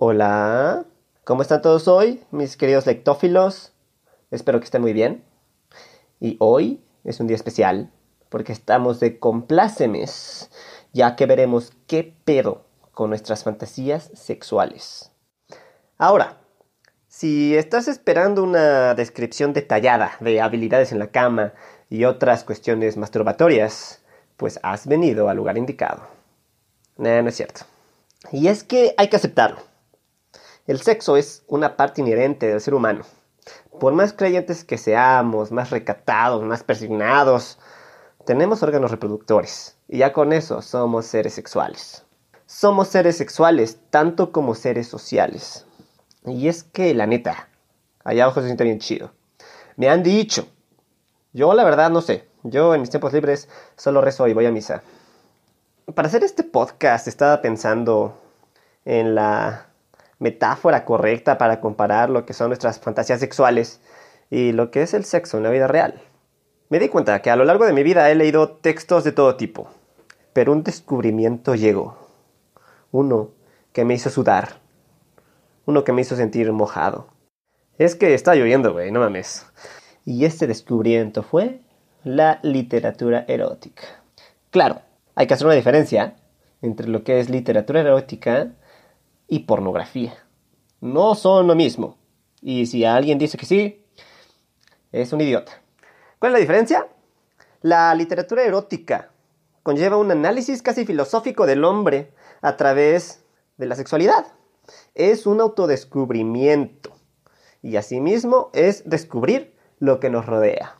Hola, 0.00 0.86
¿cómo 1.24 1.42
están 1.42 1.60
todos 1.60 1.88
hoy, 1.88 2.22
mis 2.30 2.56
queridos 2.56 2.86
lectófilos? 2.86 3.72
Espero 4.30 4.60
que 4.60 4.64
estén 4.64 4.80
muy 4.80 4.92
bien. 4.92 5.24
Y 6.20 6.36
hoy 6.38 6.80
es 7.02 7.18
un 7.18 7.26
día 7.26 7.34
especial 7.34 7.90
porque 8.28 8.52
estamos 8.52 9.00
de 9.00 9.18
complácemes, 9.18 10.52
ya 10.92 11.16
que 11.16 11.26
veremos 11.26 11.72
qué 11.88 12.14
pedo 12.24 12.64
con 12.92 13.10
nuestras 13.10 13.42
fantasías 13.42 14.12
sexuales. 14.14 15.10
Ahora, 15.96 16.38
si 17.08 17.56
estás 17.56 17.88
esperando 17.88 18.44
una 18.44 18.94
descripción 18.94 19.52
detallada 19.52 20.12
de 20.20 20.40
habilidades 20.40 20.92
en 20.92 21.00
la 21.00 21.10
cama 21.10 21.54
y 21.90 22.04
otras 22.04 22.44
cuestiones 22.44 22.96
masturbatorias, 22.96 24.00
pues 24.36 24.60
has 24.62 24.86
venido 24.86 25.28
al 25.28 25.38
lugar 25.38 25.58
indicado. 25.58 26.06
no 26.98 27.08
es 27.08 27.34
cierto. 27.34 27.62
Y 28.30 28.46
es 28.46 28.62
que 28.62 28.94
hay 28.96 29.08
que 29.08 29.16
aceptarlo. 29.16 29.67
El 30.68 30.82
sexo 30.82 31.16
es 31.16 31.44
una 31.48 31.78
parte 31.78 32.02
inherente 32.02 32.46
del 32.46 32.60
ser 32.60 32.74
humano. 32.74 33.00
Por 33.80 33.94
más 33.94 34.12
creyentes 34.12 34.64
que 34.64 34.76
seamos, 34.76 35.50
más 35.50 35.70
recatados, 35.70 36.42
más 36.42 36.62
persignados, 36.62 37.58
tenemos 38.26 38.62
órganos 38.62 38.90
reproductores. 38.90 39.78
Y 39.88 39.96
ya 39.96 40.12
con 40.12 40.34
eso 40.34 40.60
somos 40.60 41.06
seres 41.06 41.32
sexuales. 41.32 42.04
Somos 42.44 42.88
seres 42.88 43.16
sexuales 43.16 43.78
tanto 43.88 44.30
como 44.30 44.54
seres 44.54 44.86
sociales. 44.86 45.64
Y 46.26 46.48
es 46.48 46.64
que 46.64 46.92
la 46.92 47.06
neta, 47.06 47.48
allá 48.04 48.24
abajo 48.24 48.42
se 48.42 48.48
siente 48.48 48.64
bien 48.64 48.78
chido. 48.78 49.12
Me 49.76 49.88
han 49.88 50.02
dicho. 50.02 50.48
Yo 51.32 51.54
la 51.54 51.64
verdad 51.64 51.88
no 51.88 52.02
sé. 52.02 52.28
Yo 52.42 52.74
en 52.74 52.82
mis 52.82 52.90
tiempos 52.90 53.14
libres 53.14 53.48
solo 53.74 54.02
rezo 54.02 54.28
y 54.28 54.34
voy 54.34 54.44
a 54.44 54.50
misa. 54.50 54.82
Para 55.94 56.08
hacer 56.08 56.24
este 56.24 56.44
podcast 56.44 57.08
estaba 57.08 57.40
pensando 57.40 58.20
en 58.84 59.14
la 59.14 59.67
metáfora 60.18 60.84
correcta 60.84 61.38
para 61.38 61.60
comparar 61.60 62.10
lo 62.10 62.26
que 62.26 62.32
son 62.32 62.48
nuestras 62.48 62.80
fantasías 62.80 63.20
sexuales 63.20 63.80
y 64.30 64.52
lo 64.52 64.70
que 64.70 64.82
es 64.82 64.94
el 64.94 65.04
sexo 65.04 65.36
en 65.36 65.44
la 65.44 65.50
vida 65.50 65.66
real. 65.66 66.02
Me 66.68 66.78
di 66.78 66.88
cuenta 66.88 67.22
que 67.22 67.30
a 67.30 67.36
lo 67.36 67.44
largo 67.44 67.64
de 67.64 67.72
mi 67.72 67.82
vida 67.82 68.10
he 68.10 68.14
leído 68.14 68.50
textos 68.50 69.04
de 69.04 69.12
todo 69.12 69.36
tipo, 69.36 69.68
pero 70.32 70.52
un 70.52 70.62
descubrimiento 70.62 71.54
llegó. 71.54 71.96
Uno 72.90 73.30
que 73.72 73.84
me 73.84 73.94
hizo 73.94 74.10
sudar. 74.10 74.60
Uno 75.66 75.84
que 75.84 75.92
me 75.92 76.02
hizo 76.02 76.16
sentir 76.16 76.50
mojado. 76.52 77.08
Es 77.78 77.94
que 77.94 78.14
está 78.14 78.34
lloviendo, 78.34 78.72
güey, 78.72 78.90
no 78.90 79.00
mames. 79.00 79.46
Y 80.04 80.24
este 80.24 80.46
descubrimiento 80.46 81.22
fue 81.22 81.60
la 82.02 82.40
literatura 82.42 83.24
erótica. 83.28 83.84
Claro, 84.50 84.80
hay 85.14 85.26
que 85.26 85.34
hacer 85.34 85.46
una 85.46 85.56
diferencia 85.56 86.16
entre 86.62 86.88
lo 86.88 87.04
que 87.04 87.20
es 87.20 87.30
literatura 87.30 87.80
erótica 87.80 88.52
y 89.28 89.40
pornografía. 89.40 90.14
No 90.80 91.14
son 91.14 91.46
lo 91.46 91.54
mismo. 91.54 91.96
Y 92.40 92.66
si 92.66 92.84
alguien 92.84 93.18
dice 93.18 93.36
que 93.36 93.46
sí, 93.46 93.84
es 94.90 95.12
un 95.12 95.20
idiota. 95.20 95.52
¿Cuál 96.18 96.32
es 96.32 96.34
la 96.34 96.40
diferencia? 96.40 96.88
La 97.62 97.94
literatura 97.94 98.42
erótica 98.42 99.10
conlleva 99.62 99.96
un 99.96 100.10
análisis 100.10 100.62
casi 100.62 100.86
filosófico 100.86 101.46
del 101.46 101.64
hombre 101.64 102.12
a 102.40 102.56
través 102.56 103.24
de 103.58 103.66
la 103.66 103.74
sexualidad. 103.74 104.26
Es 104.94 105.26
un 105.26 105.40
autodescubrimiento 105.40 106.96
y 107.62 107.76
asimismo 107.76 108.50
es 108.54 108.88
descubrir 108.88 109.54
lo 109.78 110.00
que 110.00 110.10
nos 110.10 110.26
rodea. 110.26 110.78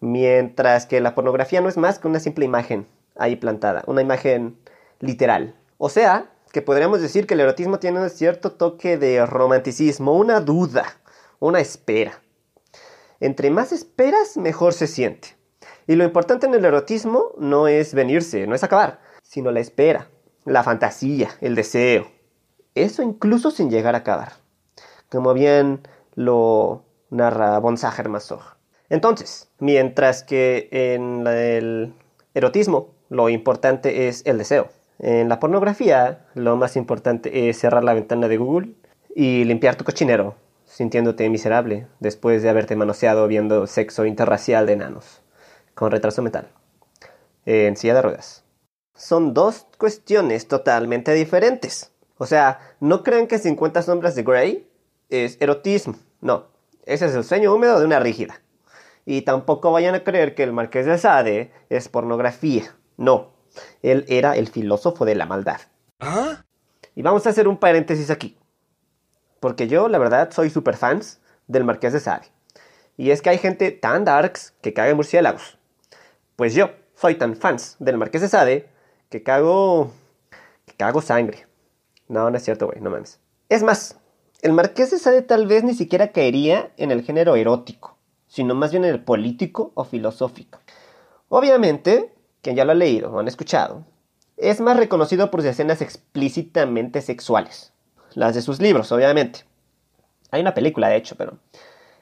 Mientras 0.00 0.86
que 0.86 1.00
la 1.00 1.14
pornografía 1.14 1.60
no 1.60 1.68
es 1.68 1.76
más 1.76 1.98
que 1.98 2.08
una 2.08 2.18
simple 2.18 2.44
imagen 2.44 2.88
ahí 3.16 3.36
plantada, 3.36 3.84
una 3.86 4.02
imagen 4.02 4.58
literal. 4.98 5.54
O 5.78 5.88
sea, 5.88 6.31
que 6.52 6.62
podríamos 6.62 7.00
decir 7.00 7.26
que 7.26 7.34
el 7.34 7.40
erotismo 7.40 7.78
tiene 7.78 8.00
un 8.00 8.10
cierto 8.10 8.52
toque 8.52 8.98
de 8.98 9.24
romanticismo, 9.24 10.16
una 10.16 10.40
duda, 10.40 10.84
una 11.40 11.60
espera. 11.60 12.20
Entre 13.20 13.50
más 13.50 13.72
esperas, 13.72 14.36
mejor 14.36 14.74
se 14.74 14.86
siente. 14.86 15.36
Y 15.86 15.96
lo 15.96 16.04
importante 16.04 16.46
en 16.46 16.54
el 16.54 16.64
erotismo 16.64 17.32
no 17.38 17.68
es 17.68 17.94
venirse, 17.94 18.46
no 18.46 18.54
es 18.54 18.62
acabar, 18.62 19.00
sino 19.22 19.50
la 19.50 19.60
espera, 19.60 20.08
la 20.44 20.62
fantasía, 20.62 21.30
el 21.40 21.54
deseo. 21.54 22.06
Eso 22.74 23.02
incluso 23.02 23.50
sin 23.50 23.70
llegar 23.70 23.94
a 23.94 23.98
acabar. 23.98 24.34
Como 25.10 25.34
bien 25.34 25.80
lo 26.14 26.84
narra 27.10 27.58
von 27.58 27.78
Sacher-Masoch. 27.78 28.56
Entonces, 28.90 29.48
mientras 29.58 30.22
que 30.22 30.68
en 30.70 31.26
el 31.26 31.94
erotismo 32.34 32.94
lo 33.08 33.28
importante 33.30 34.08
es 34.08 34.22
el 34.26 34.38
deseo, 34.38 34.68
en 34.98 35.28
la 35.28 35.40
pornografía, 35.40 36.26
lo 36.34 36.56
más 36.56 36.76
importante 36.76 37.48
es 37.48 37.58
cerrar 37.58 37.84
la 37.84 37.94
ventana 37.94 38.28
de 38.28 38.36
Google 38.36 38.74
y 39.14 39.44
limpiar 39.44 39.76
tu 39.76 39.84
cochinero, 39.84 40.36
sintiéndote 40.64 41.28
miserable 41.28 41.86
después 42.00 42.42
de 42.42 42.48
haberte 42.48 42.76
manoseado 42.76 43.26
viendo 43.28 43.66
sexo 43.66 44.06
interracial 44.06 44.66
de 44.66 44.74
enanos, 44.74 45.22
con 45.74 45.90
retraso 45.90 46.22
mental, 46.22 46.48
en 47.44 47.76
silla 47.76 47.94
de 47.94 48.02
ruedas. 48.02 48.44
Son 48.94 49.34
dos 49.34 49.66
cuestiones 49.78 50.48
totalmente 50.48 51.12
diferentes. 51.14 51.92
O 52.18 52.26
sea, 52.26 52.60
no 52.78 53.02
crean 53.02 53.26
que 53.26 53.38
50 53.38 53.82
sombras 53.82 54.14
de 54.14 54.22
Grey 54.22 54.68
es 55.08 55.36
erotismo. 55.40 55.96
No, 56.20 56.46
ese 56.84 57.06
es 57.06 57.14
el 57.14 57.24
sueño 57.24 57.54
húmedo 57.54 57.80
de 57.80 57.86
una 57.86 57.98
rígida. 57.98 58.40
Y 59.04 59.22
tampoco 59.22 59.72
vayan 59.72 59.94
a 59.94 60.04
creer 60.04 60.34
que 60.34 60.44
el 60.44 60.52
Marqués 60.52 60.86
de 60.86 60.98
Sade 60.98 61.50
es 61.68 61.88
pornografía. 61.88 62.76
No, 62.96 63.32
él 63.82 64.04
era 64.08 64.36
el 64.36 64.48
filósofo 64.48 65.04
de 65.04 65.14
la 65.14 65.26
maldad. 65.26 65.60
¿Ah? 66.00 66.44
Y 66.94 67.02
vamos 67.02 67.26
a 67.26 67.30
hacer 67.30 67.48
un 67.48 67.58
paréntesis 67.58 68.10
aquí. 68.10 68.36
Porque 69.40 69.66
yo, 69.66 69.88
la 69.88 69.98
verdad, 69.98 70.30
soy 70.30 70.50
super 70.50 70.76
fans 70.76 71.20
del 71.46 71.64
Marqués 71.64 71.92
de 71.92 72.00
Sade. 72.00 72.26
Y 72.96 73.10
es 73.10 73.22
que 73.22 73.30
hay 73.30 73.38
gente 73.38 73.70
tan 73.70 74.04
darks 74.04 74.54
que 74.60 74.72
caga 74.72 74.94
murciélagos. 74.94 75.58
Pues 76.36 76.54
yo 76.54 76.70
soy 76.94 77.16
tan 77.16 77.36
fans 77.36 77.76
del 77.78 77.98
Marqués 77.98 78.20
de 78.20 78.28
Sade 78.28 78.68
que 79.08 79.22
cago. 79.22 79.92
que 80.66 80.74
cago 80.74 81.02
sangre. 81.02 81.46
No, 82.08 82.30
no 82.30 82.36
es 82.36 82.44
cierto, 82.44 82.66
güey, 82.66 82.80
no 82.80 82.90
mames. 82.90 83.20
Es 83.48 83.62
más, 83.62 83.96
el 84.42 84.52
Marqués 84.52 84.90
de 84.90 84.98
Sade 84.98 85.22
tal 85.22 85.46
vez 85.46 85.64
ni 85.64 85.74
siquiera 85.74 86.12
caería 86.12 86.72
en 86.76 86.90
el 86.90 87.02
género 87.02 87.36
erótico, 87.36 87.96
sino 88.26 88.54
más 88.54 88.70
bien 88.70 88.84
en 88.84 88.90
el 88.90 89.02
político 89.02 89.72
o 89.74 89.84
filosófico. 89.84 90.60
Obviamente, 91.28 92.12
quien 92.42 92.56
ya 92.56 92.64
lo 92.64 92.72
ha 92.72 92.74
leído 92.74 93.10
o 93.10 93.20
han 93.20 93.28
escuchado, 93.28 93.84
es 94.36 94.60
más 94.60 94.76
reconocido 94.76 95.30
por 95.30 95.40
sus 95.40 95.50
escenas 95.50 95.80
explícitamente 95.80 97.00
sexuales. 97.00 97.72
Las 98.14 98.34
de 98.34 98.42
sus 98.42 98.60
libros, 98.60 98.92
obviamente. 98.92 99.44
Hay 100.30 100.40
una 100.40 100.54
película, 100.54 100.88
de 100.88 100.96
hecho, 100.96 101.14
pero 101.16 101.38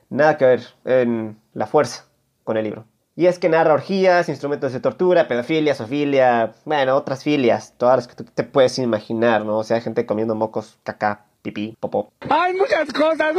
nada 0.09 0.37
que 0.37 0.45
ver 0.45 0.63
en 0.85 1.39
la 1.53 1.67
fuerza 1.67 2.07
con 2.45 2.57
el 2.57 2.65
libro. 2.65 2.85
Y 3.17 3.27
es 3.27 3.39
que 3.39 3.49
narra 3.49 3.75
orgías, 3.75 4.29
instrumentos 4.29 4.73
de 4.73 4.81
tortura, 4.81 5.29
pedofilia, 5.29 5.75
sofilia, 5.75 6.55
bueno, 6.65 6.97
otras 6.97 7.23
filias, 7.23 7.75
todas 7.77 7.97
las 7.97 8.09
que 8.09 8.15
tú 8.15 8.25
te 8.25 8.45
puedes 8.45 8.79
imaginar, 8.79 9.45
¿no? 9.45 9.59
O 9.59 9.65
sea, 9.65 9.81
gente 9.81 10.07
comiendo 10.07 10.35
mocos, 10.35 10.79
caca, 10.85 11.27
pipí, 11.43 11.77
popó. 11.79 12.13
¡Hay 12.31 12.55
muchas 12.55 12.93
cosas! 12.93 13.37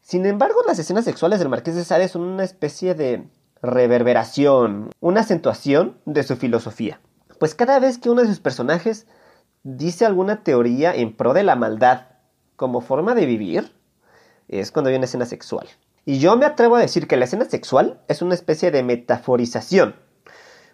Sin 0.00 0.26
embargo, 0.26 0.62
las 0.66 0.78
escenas 0.78 1.04
sexuales 1.04 1.38
del 1.38 1.48
Marqués 1.48 1.76
de 1.76 1.84
Sade 1.84 2.08
son 2.08 2.22
una 2.22 2.44
especie 2.44 2.94
de 2.94 3.24
reverberación, 3.64 4.90
una 5.00 5.20
acentuación 5.20 5.96
de 6.04 6.22
su 6.22 6.36
filosofía. 6.36 7.00
Pues 7.38 7.54
cada 7.54 7.78
vez 7.78 7.98
que 7.98 8.10
uno 8.10 8.22
de 8.22 8.28
sus 8.28 8.40
personajes 8.40 9.06
dice 9.62 10.04
alguna 10.04 10.42
teoría 10.42 10.94
en 10.94 11.16
pro 11.16 11.32
de 11.32 11.42
la 11.42 11.56
maldad 11.56 12.02
como 12.56 12.82
forma 12.82 13.14
de 13.14 13.26
vivir, 13.26 13.72
es 14.48 14.70
cuando 14.70 14.90
hay 14.90 14.96
una 14.96 15.06
escena 15.06 15.24
sexual. 15.24 15.66
Y 16.04 16.18
yo 16.18 16.36
me 16.36 16.44
atrevo 16.44 16.76
a 16.76 16.80
decir 16.80 17.08
que 17.08 17.16
la 17.16 17.24
escena 17.24 17.46
sexual 17.46 18.00
es 18.08 18.20
una 18.20 18.34
especie 18.34 18.70
de 18.70 18.82
metaforización, 18.82 19.96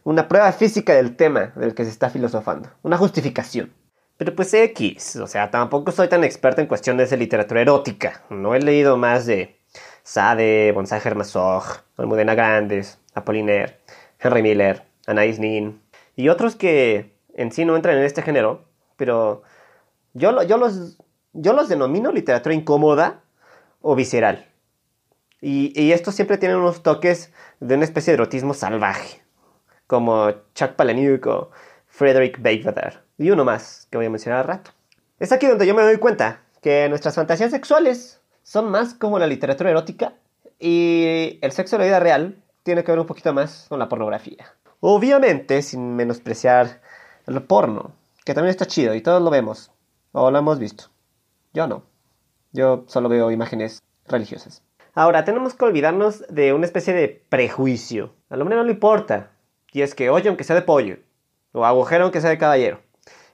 una 0.03 0.27
prueba 0.27 0.51
física 0.53 0.93
del 0.95 1.17
tema 1.17 1.53
del 1.55 1.75
que 1.75 1.85
se 1.85 1.91
está 1.91 2.11
filosofando, 2.11 2.71
una 2.83 2.99
justificación. 2.99 3.73
Pero 4.17 4.35
pues 4.35 4.53
X, 4.53 5.17
o 5.17 5.27
sea, 5.29 5.51
tampoco 5.51 5.93
soy 5.93 6.09
tan 6.09 6.25
experto 6.25 6.61
en 6.61 6.67
cuestiones 6.67 7.09
de 7.09 7.17
literatura 7.17 7.63
erótica. 7.63 8.25
No 8.29 8.55
he 8.55 8.61
leído 8.61 8.97
más 8.97 9.25
de 9.25 9.60
Sade, 10.03 10.73
Bonsai 10.73 11.01
Hermasoch, 11.05 11.83
Almudena 11.97 12.35
Grandes, 12.35 12.99
Apollinaire, 13.15 13.79
Henry 14.19 14.43
Miller, 14.43 14.85
Anais 15.07 15.39
Nin 15.39 15.81
y 16.17 16.29
otros 16.29 16.57
que 16.57 17.17
en 17.35 17.53
sí 17.53 17.65
no 17.65 17.77
entran 17.77 17.97
en 17.97 18.05
este 18.05 18.23
género, 18.23 18.65
pero 18.97 19.43
yo, 20.15 20.43
yo, 20.43 20.57
los, 20.57 20.99
yo 21.33 21.53
los 21.53 21.69
denomino 21.69 22.13
literatura 22.13 22.55
incómoda 22.55 23.21
o 23.81 23.95
visceral. 23.95 24.47
Y, 25.41 25.73
y 25.81 25.93
estos 25.93 26.15
siempre 26.15 26.37
tienen 26.37 26.59
unos 26.59 26.83
toques 26.83 27.33
de 27.61 27.77
una 27.77 27.85
especie 27.85 28.13
de 28.13 28.17
erotismo 28.17 28.53
salvaje, 28.53 29.23
como 29.87 30.31
Chuck 30.55 30.73
Palahniuk 30.73 31.27
o 31.27 31.51
Frederick 31.87 32.43
Baker 32.43 33.03
y 33.19 33.31
uno 33.31 33.45
más 33.45 33.87
que 33.91 33.99
voy 33.99 34.07
a 34.07 34.11
mencionar 34.11 34.41
al 34.41 34.47
rato. 34.47 34.71
Es 35.19 35.33
aquí 35.33 35.47
donde 35.47 35.67
yo 35.67 35.75
me 35.75 35.83
doy 35.83 35.99
cuenta 35.99 36.41
que 36.63 36.89
nuestras 36.89 37.15
fantasías 37.15 37.51
sexuales 37.51 38.20
son 38.51 38.69
más 38.69 38.95
como 38.95 39.21
la 39.21 39.29
literatura 39.29 39.71
erótica 39.71 40.15
y 40.59 41.39
el 41.41 41.53
sexo 41.53 41.77
de 41.77 41.85
la 41.85 41.87
vida 41.87 42.01
real 42.01 42.43
tiene 42.65 42.83
que 42.83 42.91
ver 42.91 42.99
un 42.99 43.07
poquito 43.07 43.33
más 43.33 43.67
con 43.69 43.79
la 43.79 43.89
pornografía. 43.89 44.45
Obviamente, 44.81 45.63
sin 45.63 45.95
menospreciar 45.95 46.81
el 47.29 47.45
porno, 47.45 47.93
que 48.25 48.35
también 48.35 48.51
está 48.51 48.67
chido 48.67 48.97
y 48.97 49.03
todos 49.03 49.23
lo 49.23 49.31
vemos. 49.31 49.71
O 50.11 50.33
lo 50.33 50.39
hemos 50.41 50.59
visto. 50.59 50.87
Yo 51.55 51.69
no. 51.69 51.85
Yo 52.51 52.83
solo 52.89 53.09
veo 53.09 53.31
imágenes 53.31 53.85
religiosas. 54.09 54.65
Ahora, 54.95 55.25
tenemos 55.25 55.55
que 55.55 55.67
olvidarnos 55.67 56.25
de 56.29 56.53
una 56.53 56.67
especie 56.67 56.93
de 56.93 57.25
prejuicio. 57.29 58.15
Al 58.31 58.43
hombre 58.43 58.57
no 58.57 58.65
le 58.65 58.73
importa. 58.73 59.31
Y 59.71 59.83
es 59.83 59.95
que 59.95 60.11
oye 60.11 60.29
aunque 60.29 60.43
sea 60.43 60.57
de 60.57 60.63
pollo. 60.63 60.97
O 61.53 61.65
agujero 61.65 62.03
aunque 62.03 62.21
sea 62.21 62.31
de 62.31 62.39
caballero. 62.39 62.81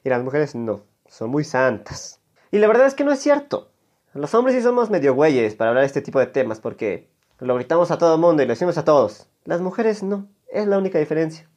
Y 0.04 0.10
las 0.10 0.22
mujeres 0.22 0.54
no. 0.54 0.82
Son 1.08 1.30
muy 1.30 1.44
santas. 1.44 2.20
Y 2.50 2.58
la 2.58 2.68
verdad 2.68 2.86
es 2.86 2.92
que 2.92 3.04
no 3.04 3.12
es 3.12 3.20
cierto. 3.20 3.70
Los 4.16 4.34
hombres 4.34 4.56
sí 4.56 4.62
somos 4.62 4.88
medio 4.88 5.14
güeyes 5.14 5.56
para 5.56 5.68
hablar 5.68 5.82
de 5.82 5.88
este 5.88 6.00
tipo 6.00 6.18
de 6.18 6.26
temas 6.26 6.58
porque 6.58 7.10
lo 7.38 7.54
gritamos 7.54 7.90
a 7.90 7.98
todo 7.98 8.16
mundo 8.16 8.42
y 8.42 8.46
lo 8.46 8.54
decimos 8.54 8.78
a 8.78 8.84
todos. 8.84 9.28
Las 9.44 9.60
mujeres 9.60 10.02
no. 10.02 10.26
Es 10.48 10.66
la 10.66 10.78
única 10.78 10.98
diferencia. 10.98 11.50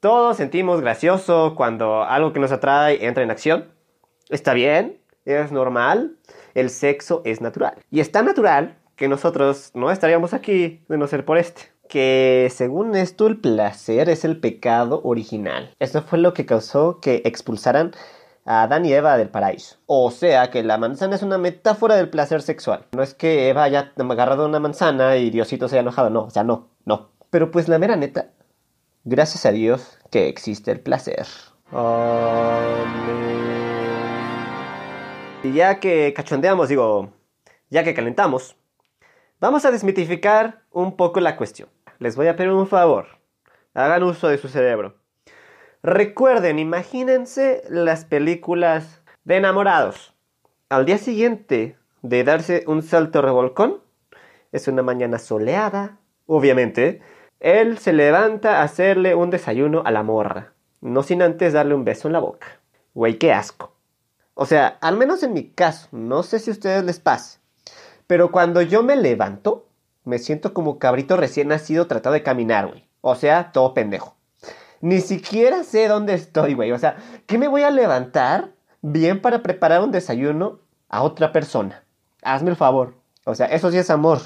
Todos 0.00 0.36
sentimos 0.36 0.82
gracioso 0.82 1.54
cuando 1.56 2.04
algo 2.04 2.34
que 2.34 2.40
nos 2.40 2.52
atrae 2.52 3.06
entra 3.06 3.22
en 3.22 3.30
acción. 3.30 3.72
Está 4.28 4.52
bien, 4.52 4.97
es 5.28 5.52
normal, 5.52 6.16
el 6.54 6.70
sexo 6.70 7.22
es 7.24 7.40
natural. 7.40 7.74
Y 7.90 8.00
es 8.00 8.10
tan 8.10 8.26
natural 8.26 8.76
que 8.96 9.08
nosotros 9.08 9.70
no 9.74 9.90
estaríamos 9.90 10.34
aquí 10.34 10.82
de 10.88 10.98
no 10.98 11.06
ser 11.06 11.24
por 11.24 11.38
este. 11.38 11.62
Que 11.88 12.48
según 12.54 12.94
esto 12.96 13.26
el 13.26 13.38
placer 13.38 14.08
es 14.08 14.24
el 14.24 14.40
pecado 14.40 15.00
original. 15.04 15.74
Eso 15.78 16.02
fue 16.02 16.18
lo 16.18 16.34
que 16.34 16.46
causó 16.46 17.00
que 17.00 17.22
expulsaran 17.24 17.92
a 18.44 18.62
Adán 18.62 18.84
y 18.84 18.92
Eva 18.92 19.16
del 19.16 19.28
paraíso. 19.28 19.76
O 19.86 20.10
sea 20.10 20.50
que 20.50 20.62
la 20.62 20.78
manzana 20.78 21.14
es 21.14 21.22
una 21.22 21.38
metáfora 21.38 21.96
del 21.96 22.10
placer 22.10 22.42
sexual. 22.42 22.86
No 22.92 23.02
es 23.02 23.14
que 23.14 23.48
Eva 23.48 23.62
haya 23.62 23.92
agarrado 23.96 24.46
una 24.46 24.60
manzana 24.60 25.16
y 25.16 25.30
Diosito 25.30 25.68
se 25.68 25.76
haya 25.76 25.82
enojado, 25.82 26.10
no, 26.10 26.24
o 26.24 26.30
sea, 26.30 26.44
no, 26.44 26.68
no. 26.84 27.10
Pero 27.30 27.50
pues 27.50 27.68
la 27.68 27.78
mera 27.78 27.96
neta, 27.96 28.30
gracias 29.04 29.46
a 29.46 29.52
Dios 29.52 29.98
que 30.10 30.28
existe 30.28 30.70
el 30.72 30.80
placer. 30.80 31.26
Y 35.48 35.52
ya 35.54 35.80
que 35.80 36.12
cachondeamos, 36.12 36.68
digo, 36.68 37.10
ya 37.70 37.82
que 37.82 37.94
calentamos, 37.94 38.54
vamos 39.40 39.64
a 39.64 39.70
desmitificar 39.70 40.60
un 40.70 40.94
poco 40.94 41.20
la 41.20 41.38
cuestión. 41.38 41.70
Les 41.98 42.16
voy 42.16 42.26
a 42.26 42.36
pedir 42.36 42.50
un 42.50 42.66
favor. 42.66 43.06
Hagan 43.72 44.02
uso 44.02 44.28
de 44.28 44.36
su 44.36 44.48
cerebro. 44.48 44.96
Recuerden, 45.82 46.58
imagínense 46.58 47.62
las 47.70 48.04
películas 48.04 49.00
de 49.24 49.36
enamorados. 49.36 50.14
Al 50.68 50.84
día 50.84 50.98
siguiente 50.98 51.78
de 52.02 52.24
darse 52.24 52.64
un 52.66 52.82
salto 52.82 53.22
revolcón, 53.22 53.80
es 54.52 54.68
una 54.68 54.82
mañana 54.82 55.18
soleada, 55.18 55.96
obviamente, 56.26 57.00
él 57.40 57.78
se 57.78 57.94
levanta 57.94 58.60
a 58.60 58.64
hacerle 58.64 59.14
un 59.14 59.30
desayuno 59.30 59.80
a 59.86 59.92
la 59.92 60.02
morra, 60.02 60.52
no 60.82 61.02
sin 61.02 61.22
antes 61.22 61.54
darle 61.54 61.74
un 61.74 61.86
beso 61.86 62.06
en 62.06 62.12
la 62.12 62.18
boca. 62.18 62.60
Güey, 62.92 63.18
qué 63.18 63.32
asco. 63.32 63.77
O 64.40 64.46
sea, 64.46 64.78
al 64.80 64.96
menos 64.96 65.24
en 65.24 65.32
mi 65.32 65.48
caso, 65.50 65.88
no 65.90 66.22
sé 66.22 66.38
si 66.38 66.50
a 66.50 66.52
ustedes 66.52 66.84
les 66.84 67.00
pasa, 67.00 67.40
pero 68.06 68.30
cuando 68.30 68.62
yo 68.62 68.84
me 68.84 68.94
levanto, 68.94 69.66
me 70.04 70.20
siento 70.20 70.54
como 70.54 70.78
cabrito 70.78 71.16
recién 71.16 71.48
nacido 71.48 71.88
tratado 71.88 72.12
de 72.12 72.22
caminar, 72.22 72.68
güey. 72.68 72.88
O 73.00 73.16
sea, 73.16 73.50
todo 73.50 73.74
pendejo. 73.74 74.14
Ni 74.80 75.00
siquiera 75.00 75.64
sé 75.64 75.88
dónde 75.88 76.14
estoy, 76.14 76.54
güey. 76.54 76.70
O 76.70 76.78
sea, 76.78 76.98
¿qué 77.26 77.36
me 77.36 77.48
voy 77.48 77.62
a 77.62 77.72
levantar 77.72 78.52
bien 78.80 79.20
para 79.20 79.42
preparar 79.42 79.82
un 79.82 79.90
desayuno 79.90 80.60
a 80.88 81.02
otra 81.02 81.32
persona? 81.32 81.82
Hazme 82.22 82.50
el 82.50 82.56
favor. 82.56 82.94
O 83.24 83.34
sea, 83.34 83.46
eso 83.46 83.72
sí 83.72 83.78
es 83.78 83.90
amor. 83.90 84.20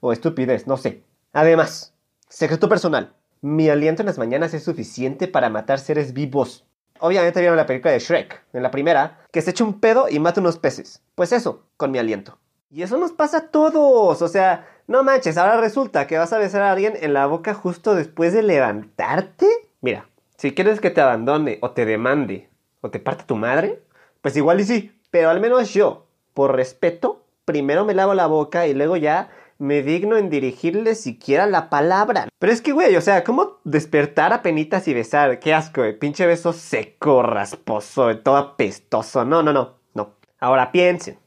O 0.00 0.14
estupidez, 0.14 0.66
no 0.66 0.78
sé. 0.78 1.04
Además, 1.34 1.92
secreto 2.30 2.70
personal. 2.70 3.12
Mi 3.42 3.68
aliento 3.68 4.00
en 4.00 4.06
las 4.06 4.16
mañanas 4.16 4.54
es 4.54 4.64
suficiente 4.64 5.28
para 5.28 5.50
matar 5.50 5.78
seres 5.78 6.14
vivos. 6.14 6.65
Obviamente 7.00 7.40
vieron 7.40 7.56
la 7.56 7.66
película 7.66 7.92
de 7.92 7.98
Shrek, 7.98 8.42
en 8.52 8.62
la 8.62 8.70
primera, 8.70 9.20
que 9.32 9.42
se 9.42 9.50
echa 9.50 9.64
un 9.64 9.80
pedo 9.80 10.08
y 10.08 10.18
mata 10.18 10.40
unos 10.40 10.58
peces. 10.58 11.02
Pues 11.14 11.32
eso, 11.32 11.64
con 11.76 11.90
mi 11.90 11.98
aliento. 11.98 12.38
Y 12.70 12.82
eso 12.82 12.96
nos 12.98 13.12
pasa 13.12 13.38
a 13.38 13.48
todos. 13.48 14.22
O 14.22 14.28
sea, 14.28 14.66
no 14.86 15.02
manches, 15.02 15.36
ahora 15.36 15.60
resulta 15.60 16.06
que 16.06 16.18
vas 16.18 16.32
a 16.32 16.38
besar 16.38 16.62
a 16.62 16.72
alguien 16.72 16.94
en 17.00 17.12
la 17.12 17.26
boca 17.26 17.54
justo 17.54 17.94
después 17.94 18.32
de 18.32 18.42
levantarte. 18.42 19.46
Mira, 19.80 20.06
si 20.36 20.52
quieres 20.52 20.80
que 20.80 20.90
te 20.90 21.00
abandone 21.00 21.58
o 21.62 21.70
te 21.70 21.84
demande 21.84 22.48
o 22.80 22.90
te 22.90 22.98
parte 22.98 23.24
tu 23.24 23.36
madre, 23.36 23.82
pues 24.20 24.36
igual 24.36 24.60
y 24.60 24.64
sí. 24.64 24.92
Pero 25.10 25.30
al 25.30 25.40
menos 25.40 25.72
yo, 25.72 26.06
por 26.34 26.54
respeto, 26.54 27.24
primero 27.44 27.84
me 27.84 27.94
lavo 27.94 28.14
la 28.14 28.26
boca 28.26 28.66
y 28.66 28.74
luego 28.74 28.96
ya 28.96 29.30
me 29.58 29.82
digno 29.82 30.16
en 30.16 30.30
dirigirle 30.30 30.94
siquiera 30.94 31.46
la 31.46 31.70
palabra. 31.70 32.28
Pero 32.38 32.52
es 32.52 32.60
que, 32.60 32.72
güey, 32.72 32.94
o 32.96 33.00
sea, 33.00 33.24
¿cómo 33.24 33.58
despertar 33.64 34.32
a 34.32 34.42
penitas 34.42 34.86
y 34.88 34.94
besar? 34.94 35.38
Qué 35.40 35.54
asco, 35.54 35.80
güey. 35.80 35.98
Pinche 35.98 36.26
beso 36.26 36.52
seco, 36.52 37.22
rasposo, 37.22 38.18
todo 38.18 38.36
apestoso. 38.36 39.24
No, 39.24 39.42
no, 39.42 39.52
no, 39.52 39.76
no. 39.94 40.14
Ahora 40.38 40.72
piensen. 40.72 41.18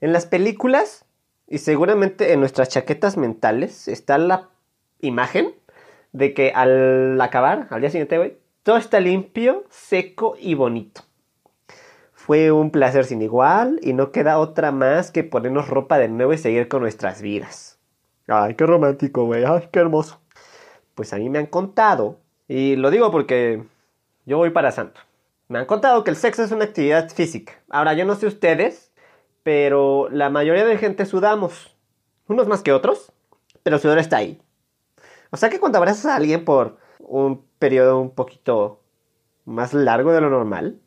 En 0.00 0.12
las 0.12 0.26
películas 0.26 1.04
y 1.46 1.58
seguramente 1.58 2.32
en 2.32 2.40
nuestras 2.40 2.68
chaquetas 2.68 3.16
mentales 3.16 3.88
está 3.88 4.18
la 4.18 4.50
imagen 5.00 5.54
de 6.12 6.34
que 6.34 6.52
al 6.54 7.20
acabar, 7.20 7.68
al 7.70 7.80
día 7.80 7.90
siguiente, 7.90 8.18
güey, 8.18 8.38
todo 8.62 8.76
está 8.76 9.00
limpio, 9.00 9.64
seco 9.68 10.36
y 10.38 10.54
bonito. 10.54 11.02
Fue 12.24 12.50
un 12.50 12.70
placer 12.70 13.04
sin 13.04 13.20
igual 13.20 13.78
y 13.82 13.92
no 13.92 14.10
queda 14.10 14.38
otra 14.38 14.72
más 14.72 15.10
que 15.10 15.24
ponernos 15.24 15.68
ropa 15.68 15.98
de 15.98 16.08
nuevo 16.08 16.32
y 16.32 16.38
seguir 16.38 16.68
con 16.68 16.80
nuestras 16.80 17.20
vidas. 17.20 17.78
Ay, 18.26 18.54
qué 18.54 18.64
romántico, 18.64 19.26
güey. 19.26 19.44
Ay, 19.44 19.68
qué 19.70 19.80
hermoso. 19.80 20.22
Pues 20.94 21.12
a 21.12 21.18
mí 21.18 21.28
me 21.28 21.38
han 21.38 21.44
contado, 21.44 22.20
y 22.48 22.76
lo 22.76 22.90
digo 22.90 23.10
porque 23.10 23.62
yo 24.24 24.38
voy 24.38 24.48
para 24.48 24.72
santo. 24.72 25.02
Me 25.48 25.58
han 25.58 25.66
contado 25.66 26.02
que 26.02 26.08
el 26.08 26.16
sexo 26.16 26.42
es 26.42 26.50
una 26.50 26.64
actividad 26.64 27.10
física. 27.10 27.52
Ahora, 27.68 27.92
yo 27.92 28.06
no 28.06 28.14
sé 28.14 28.26
ustedes, 28.26 28.90
pero 29.42 30.08
la 30.08 30.30
mayoría 30.30 30.64
de 30.64 30.78
gente 30.78 31.04
sudamos. 31.04 31.76
Unos 32.26 32.48
más 32.48 32.62
que 32.62 32.72
otros, 32.72 33.12
pero 33.62 33.76
el 33.76 33.82
sudor 33.82 33.98
está 33.98 34.16
ahí. 34.16 34.40
O 35.30 35.36
sea 35.36 35.50
que 35.50 35.60
cuando 35.60 35.76
abrazas 35.76 36.06
a 36.06 36.16
alguien 36.16 36.46
por 36.46 36.78
un 37.00 37.44
periodo 37.58 38.00
un 38.00 38.12
poquito 38.14 38.80
más 39.44 39.74
largo 39.74 40.10
de 40.10 40.22
lo 40.22 40.30
normal, 40.30 40.80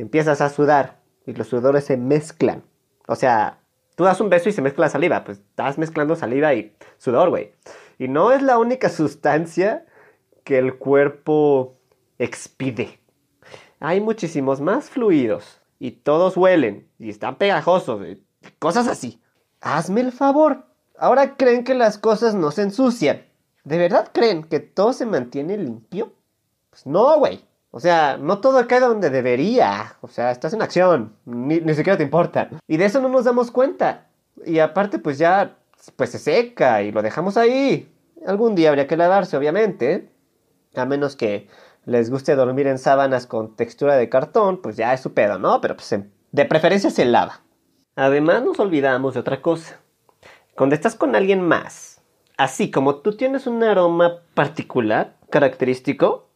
empiezas 0.00 0.40
a 0.40 0.48
sudar 0.48 1.00
y 1.26 1.34
los 1.34 1.48
sudores 1.48 1.84
se 1.84 1.96
mezclan. 1.96 2.62
O 3.06 3.16
sea, 3.16 3.60
tú 3.96 4.04
das 4.04 4.20
un 4.20 4.30
beso 4.30 4.48
y 4.48 4.52
se 4.52 4.62
mezcla 4.62 4.86
la 4.86 4.90
saliva, 4.90 5.24
pues 5.24 5.38
estás 5.38 5.78
mezclando 5.78 6.16
saliva 6.16 6.54
y 6.54 6.74
sudor, 6.98 7.30
güey. 7.30 7.52
Y 7.98 8.08
no 8.08 8.32
es 8.32 8.42
la 8.42 8.58
única 8.58 8.88
sustancia 8.88 9.86
que 10.44 10.58
el 10.58 10.76
cuerpo 10.76 11.76
expide. 12.18 12.98
Hay 13.78 14.00
muchísimos 14.00 14.60
más 14.60 14.88
fluidos 14.88 15.60
y 15.78 15.92
todos 15.92 16.36
huelen 16.36 16.88
y 16.98 17.10
están 17.10 17.36
pegajosos, 17.36 18.06
y 18.06 18.24
cosas 18.58 18.88
así. 18.88 19.20
Hazme 19.60 20.00
el 20.00 20.12
favor. 20.12 20.66
Ahora 20.98 21.36
creen 21.36 21.64
que 21.64 21.74
las 21.74 21.98
cosas 21.98 22.34
no 22.34 22.50
se 22.50 22.62
ensucian. 22.62 23.26
¿De 23.64 23.76
verdad 23.76 24.10
creen 24.12 24.44
que 24.44 24.60
todo 24.60 24.92
se 24.94 25.04
mantiene 25.04 25.58
limpio? 25.58 26.14
Pues 26.70 26.86
no, 26.86 27.18
güey. 27.18 27.44
O 27.70 27.78
sea, 27.80 28.16
no 28.16 28.40
todo 28.40 28.66
cae 28.66 28.80
donde 28.80 29.10
debería. 29.10 29.96
O 30.00 30.08
sea, 30.08 30.30
estás 30.30 30.52
en 30.52 30.62
acción. 30.62 31.14
Ni, 31.24 31.60
siquiera 31.74 31.96
te 31.96 32.02
importa. 32.02 32.50
Y 32.66 32.76
de 32.76 32.84
eso 32.84 33.00
no 33.00 33.08
nos 33.08 33.24
damos 33.24 33.50
cuenta. 33.50 34.08
Y 34.44 34.58
aparte, 34.58 34.98
pues 34.98 35.18
ya, 35.18 35.56
pues 35.96 36.10
se 36.10 36.18
seca 36.18 36.82
y 36.82 36.90
lo 36.92 37.02
dejamos 37.02 37.36
ahí. 37.36 37.92
Algún 38.26 38.54
día 38.54 38.70
habría 38.70 38.86
que 38.86 38.96
lavarse, 38.96 39.36
obviamente. 39.36 40.10
A 40.74 40.84
menos 40.84 41.16
que 41.16 41.48
les 41.84 42.10
guste 42.10 42.34
dormir 42.34 42.66
en 42.66 42.78
sábanas 42.78 43.26
con 43.26 43.56
textura 43.56 43.96
de 43.96 44.08
cartón, 44.08 44.60
pues 44.62 44.76
ya 44.76 44.92
es 44.92 45.00
su 45.00 45.14
pedo, 45.14 45.38
¿no? 45.38 45.60
Pero 45.60 45.76
pues 45.76 45.94
de 46.32 46.44
preferencia 46.44 46.90
se 46.90 47.04
lava. 47.04 47.40
Además 47.96 48.42
nos 48.42 48.58
olvidamos 48.60 49.14
de 49.14 49.20
otra 49.20 49.42
cosa. 49.42 49.80
Cuando 50.54 50.74
estás 50.74 50.94
con 50.94 51.16
alguien 51.16 51.42
más, 51.42 52.02
así 52.36 52.70
como 52.70 52.96
tú 52.96 53.16
tienes 53.16 53.46
un 53.46 53.62
aroma 53.62 54.22
particular, 54.34 55.16
característico, 55.30 56.29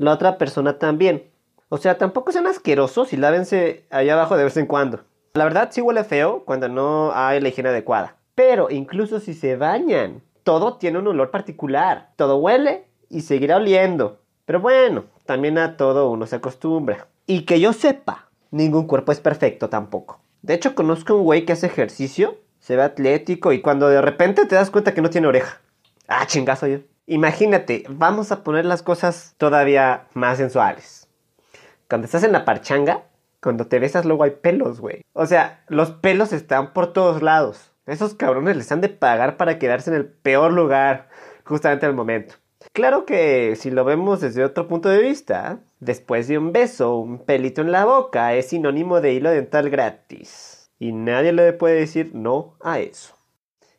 la 0.00 0.12
otra 0.12 0.38
persona 0.38 0.78
también. 0.78 1.24
O 1.68 1.76
sea, 1.76 1.98
tampoco 1.98 2.32
sean 2.32 2.46
asquerosos 2.46 3.12
y 3.12 3.18
lávense 3.18 3.84
allá 3.90 4.14
abajo 4.14 4.36
de 4.36 4.44
vez 4.44 4.56
en 4.56 4.64
cuando. 4.64 5.00
La 5.34 5.44
verdad 5.44 5.68
sí 5.70 5.82
huele 5.82 6.04
feo 6.04 6.42
cuando 6.46 6.68
no 6.68 7.12
hay 7.14 7.38
la 7.40 7.48
higiene 7.48 7.68
adecuada. 7.68 8.16
Pero 8.34 8.70
incluso 8.70 9.20
si 9.20 9.34
se 9.34 9.56
bañan, 9.56 10.22
todo 10.42 10.78
tiene 10.78 10.98
un 10.98 11.06
olor 11.06 11.30
particular. 11.30 12.12
Todo 12.16 12.38
huele 12.38 12.86
y 13.10 13.20
seguirá 13.20 13.58
oliendo. 13.58 14.20
Pero 14.46 14.60
bueno, 14.60 15.04
también 15.26 15.58
a 15.58 15.76
todo 15.76 16.10
uno 16.10 16.26
se 16.26 16.36
acostumbra. 16.36 17.06
Y 17.26 17.42
que 17.42 17.60
yo 17.60 17.74
sepa, 17.74 18.30
ningún 18.50 18.86
cuerpo 18.86 19.12
es 19.12 19.20
perfecto 19.20 19.68
tampoco. 19.68 20.20
De 20.40 20.54
hecho, 20.54 20.74
conozco 20.74 21.14
un 21.14 21.24
güey 21.24 21.44
que 21.44 21.52
hace 21.52 21.66
ejercicio, 21.66 22.38
se 22.58 22.74
ve 22.74 22.82
atlético 22.82 23.52
y 23.52 23.60
cuando 23.60 23.88
de 23.88 24.00
repente 24.00 24.46
te 24.46 24.54
das 24.54 24.70
cuenta 24.70 24.94
que 24.94 25.02
no 25.02 25.10
tiene 25.10 25.26
oreja. 25.26 25.60
Ah, 26.08 26.26
chingazo 26.26 26.66
yo. 26.66 26.78
Imagínate, 27.10 27.82
vamos 27.88 28.30
a 28.30 28.44
poner 28.44 28.64
las 28.64 28.84
cosas 28.84 29.34
todavía 29.36 30.06
más 30.14 30.38
sensuales. 30.38 31.08
Cuando 31.88 32.04
estás 32.04 32.22
en 32.22 32.30
la 32.30 32.44
parchanga, 32.44 33.02
cuando 33.42 33.66
te 33.66 33.80
besas 33.80 34.04
luego 34.04 34.22
hay 34.22 34.30
pelos, 34.30 34.80
güey. 34.80 35.02
O 35.12 35.26
sea, 35.26 35.64
los 35.66 35.90
pelos 35.90 36.32
están 36.32 36.72
por 36.72 36.92
todos 36.92 37.20
lados. 37.20 37.72
Esos 37.86 38.14
cabrones 38.14 38.56
les 38.56 38.70
han 38.70 38.80
de 38.80 38.90
pagar 38.90 39.36
para 39.36 39.58
quedarse 39.58 39.90
en 39.90 39.96
el 39.96 40.06
peor 40.06 40.52
lugar 40.52 41.08
justamente 41.44 41.84
al 41.84 41.94
momento. 41.94 42.36
Claro 42.72 43.06
que 43.06 43.56
si 43.56 43.72
lo 43.72 43.84
vemos 43.84 44.20
desde 44.20 44.44
otro 44.44 44.68
punto 44.68 44.88
de 44.88 45.02
vista, 45.02 45.58
después 45.80 46.28
de 46.28 46.38
un 46.38 46.52
beso, 46.52 46.94
un 46.94 47.24
pelito 47.24 47.60
en 47.60 47.72
la 47.72 47.86
boca 47.86 48.34
es 48.34 48.50
sinónimo 48.50 49.00
de 49.00 49.14
hilo 49.14 49.30
dental 49.30 49.68
gratis. 49.68 50.70
Y 50.78 50.92
nadie 50.92 51.32
le 51.32 51.54
puede 51.54 51.74
decir 51.74 52.12
no 52.14 52.54
a 52.60 52.78
eso. 52.78 53.16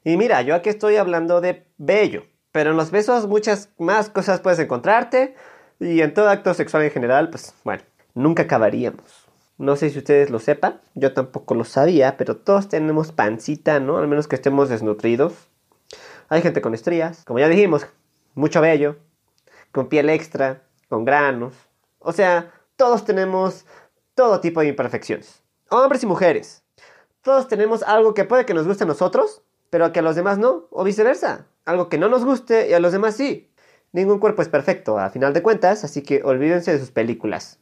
Y 0.03 0.17
mira, 0.17 0.41
yo 0.41 0.53
aquí 0.53 0.67
estoy 0.67 0.97
hablando 0.97 1.39
de 1.39 1.65
bello, 1.77 2.25
pero 2.51 2.71
en 2.71 2.77
los 2.77 2.91
besos 2.91 3.27
muchas 3.27 3.69
más 3.77 4.09
cosas 4.09 4.39
puedes 4.39 4.59
encontrarte 4.59 5.35
y 5.79 6.01
en 6.01 6.13
todo 6.13 6.29
acto 6.29 6.53
sexual 6.53 6.83
en 6.83 6.91
general, 6.91 7.29
pues 7.29 7.53
bueno, 7.63 7.83
nunca 8.13 8.43
acabaríamos. 8.43 9.27
No 9.57 9.75
sé 9.75 9.89
si 9.89 9.99
ustedes 9.99 10.29
lo 10.29 10.39
sepan, 10.39 10.79
yo 10.95 11.13
tampoco 11.13 11.53
lo 11.53 11.65
sabía, 11.65 12.17
pero 12.17 12.35
todos 12.35 12.67
tenemos 12.67 13.11
pancita, 13.11 13.79
¿no? 13.79 13.97
Al 13.97 14.07
menos 14.07 14.27
que 14.27 14.35
estemos 14.35 14.69
desnutridos. 14.69 15.33
Hay 16.29 16.41
gente 16.41 16.61
con 16.61 16.73
estrías, 16.73 17.23
como 17.25 17.39
ya 17.39 17.47
dijimos, 17.47 17.85
mucho 18.33 18.61
vello, 18.61 18.97
con 19.71 19.87
piel 19.87 20.09
extra, 20.09 20.63
con 20.89 21.05
granos. 21.05 21.53
O 21.99 22.11
sea, 22.11 22.51
todos 22.75 23.05
tenemos 23.05 23.65
todo 24.15 24.39
tipo 24.39 24.61
de 24.61 24.69
imperfecciones. 24.69 25.43
Hombres 25.69 26.03
y 26.03 26.07
mujeres. 26.07 26.63
Todos 27.21 27.47
tenemos 27.47 27.83
algo 27.83 28.13
que 28.13 28.25
puede 28.25 28.45
que 28.45 28.53
nos 28.53 28.65
guste 28.65 28.83
a 28.83 28.87
nosotros, 28.87 29.43
pero 29.71 29.91
que 29.91 29.99
a 29.99 30.03
los 30.03 30.15
demás 30.15 30.37
no, 30.37 30.67
o 30.69 30.83
viceversa. 30.83 31.47
Algo 31.65 31.89
que 31.89 31.97
no 31.97 32.09
nos 32.09 32.23
guste 32.23 32.69
y 32.69 32.73
a 32.73 32.79
los 32.79 32.91
demás 32.91 33.15
sí. 33.15 33.49
Ningún 33.93 34.19
cuerpo 34.19 34.43
es 34.43 34.49
perfecto, 34.49 34.99
a 34.99 35.09
final 35.09 35.33
de 35.33 35.41
cuentas, 35.41 35.83
así 35.83 36.03
que 36.03 36.21
olvídense 36.23 36.71
de 36.71 36.79
sus 36.79 36.91
películas. 36.91 37.59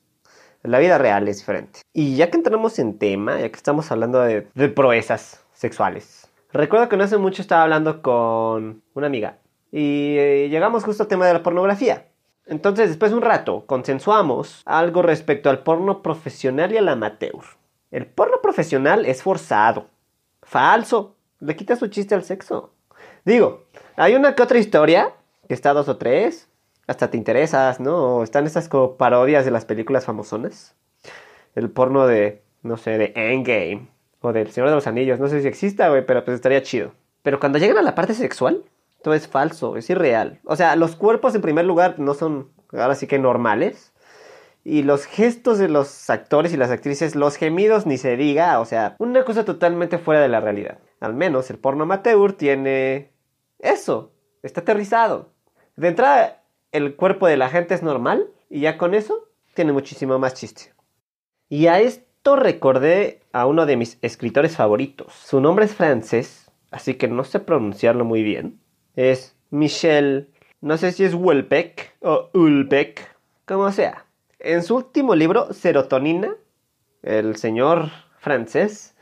La 0.63 0.80
vida 0.80 0.98
real 0.98 1.28
es 1.28 1.38
diferente. 1.38 1.82
Y 1.94 2.18
ya 2.18 2.30
que 2.30 2.38
entramos 2.38 2.78
en 2.80 2.98
tema, 2.98 3.39
ya 3.39 3.50
que 3.50 3.56
estamos 3.56 3.92
hablando 3.92 4.20
de, 4.22 4.42
proezas 4.75 5.46
sexuales, 5.54 6.28
recuerdo 6.51 6.89
que 6.89 6.98
no 6.98 7.04
hace 7.04 7.18
mucho 7.18 7.42
estaba 7.42 7.63
hablando 7.63 8.01
con 8.01 8.82
una 8.94 9.08
amiga 9.08 9.38
y 9.72 10.16
eh, 10.18 10.48
llegamos 10.50 10.84
justo 10.84 11.04
al 11.04 11.10
tema 11.10 11.28
de 11.28 11.34
la 11.34 11.44
pornografía. 11.44 12.08
Entonces, 12.46 12.89
después 12.89 13.12
de 13.12 13.18
un 13.18 13.24
rato, 13.24 13.66
consensuamos 13.68 14.63
algo 14.66 15.04
respecto 15.04 15.51
al 15.51 15.62
porno 15.62 16.01
profesional 16.01 16.72
y 16.74 16.78
al 16.78 16.89
amateur. 16.89 17.44
El 17.92 18.08
porno 18.08 18.42
profesional 18.42 19.06
es 19.06 19.22
forzado, 19.22 19.88
falso, 20.42 21.16
le 21.39 21.55
quita 21.55 21.75
su 21.75 21.88
chiste 21.88 22.15
al 22.15 22.24
sexo. 22.24 22.72
Digo, 23.25 23.65
hay 23.96 24.15
una 24.15 24.36
que 24.36 24.43
otra 24.43 24.60
historia, 24.60 25.13
que 25.48 25.53
está 25.53 25.74
dos 25.74 25.88
o 25.89 25.98
tres, 25.98 26.48
hasta 26.88 27.12
te 27.12 27.17
interesas, 27.17 27.79
¿no? 27.79 28.24
están 28.24 28.46
esas 28.46 28.67
como 28.67 28.96
parodias 28.96 29.46
de 29.46 29.51
las 29.51 29.65
películas 29.65 30.05
famosonas. 30.05 30.75
El 31.55 31.69
porno 31.69 32.08
de, 32.08 32.41
no 32.63 32.77
sé, 32.77 32.98
de 32.98 33.13
Endgame, 33.15 33.88
o 34.22 34.34
del 34.34 34.51
Señor 34.51 34.69
de 34.69 34.75
los 34.75 34.88
Anillos, 34.88 35.19
no 35.19 35.27
sé 35.27 35.41
si 35.41 35.48
exista, 35.48 35.89
güey, 35.89 36.05
pero 36.05 36.24
pues 36.25 36.36
estaría 36.36 36.62
chido. 36.62 36.91
Pero 37.22 37.39
cuando 37.39 37.60
llegan 37.60 37.77
a 37.77 37.81
la 37.81 37.96
parte 37.96 38.13
sexual, 38.13 38.63
todo 39.01 39.13
es 39.13 39.27
falso, 39.27 39.77
es 39.77 39.89
irreal. 39.89 40.39
O 40.46 40.55
sea, 40.55 40.75
los 40.75 40.96
cuerpos 40.96 41.36
en 41.36 41.41
primer 41.41 41.65
lugar 41.65 42.00
no 42.00 42.13
son 42.13 42.50
ahora 42.74 42.96
sí 42.96 43.08
que 43.08 43.19
normales. 43.19 43.93
Y 44.63 44.84
los 44.84 45.06
gestos 45.06 45.58
de 45.58 45.70
los 45.70 46.10
actores 46.10 46.54
y 46.54 46.58
las 46.58 46.70
actrices, 46.70 47.16
los 47.16 47.38
gemidos 47.38 47.86
ni 47.86 47.98
se 47.98 48.18
diga, 48.18 48.60
o 48.60 48.66
sea, 48.66 48.96
una 49.00 49.24
cosa 49.24 49.46
totalmente 49.46 49.98
fuera 49.98 50.22
de 50.22 50.28
la 50.28 50.42
realidad. 50.42 50.80
Al 51.00 51.13
menos 51.13 51.50
el 51.50 51.58
porno 51.58 51.84
amateur 51.84 52.34
tiene 52.34 53.12
eso, 53.60 54.12
está 54.44 54.62
aterrizado. 54.62 55.30
De 55.75 55.88
entrada, 55.88 56.44
el 56.72 56.96
cuerpo 56.96 57.28
de 57.28 57.38
la 57.38 57.50
gente 57.50 57.74
es 57.74 57.84
normal 57.84 58.28
y 58.50 58.62
ya 58.62 58.78
con 58.78 58.94
eso 58.94 59.28
tiene 59.54 59.72
muchísimo 59.72 60.20
más 60.20 60.34
chiste. 60.34 60.74
Y 61.48 61.68
a 61.68 61.80
esto 61.80 62.36
recordé 62.36 63.22
a 63.32 63.46
uno 63.46 63.66
de 63.66 63.78
mis 63.78 63.98
escritores 64.01 64.58
favoritos. 64.58 65.13
Su 65.13 65.39
nombre 65.39 65.66
es 65.66 65.74
francés, 65.74 66.51
así 66.70 66.96
que 66.96 67.08
no 67.08 67.24
sé 67.24 67.39
pronunciarlo 67.39 68.06
muy 68.06 68.24
bien 68.24 68.60
es 69.00 69.36
Michel, 69.50 70.30
no 70.62 70.78
sé 70.78 70.92
si 70.92 71.04
es 71.06 71.13
Welbeck 71.13 71.96
o 72.01 72.30
Ulbeck, 72.34 73.16
como 73.46 73.72
sea. 73.72 74.06
En 74.39 74.63
su 74.63 74.77
último 74.77 75.15
libro, 75.15 75.51
Serotonina, 75.51 76.34
el 77.03 77.36
señor 77.36 77.89
francés 78.19 78.96